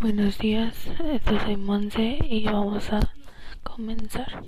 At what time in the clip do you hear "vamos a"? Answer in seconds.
2.44-3.00